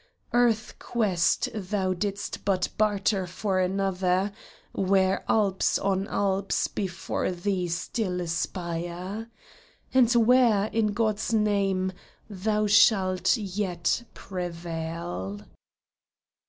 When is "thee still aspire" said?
7.31-9.29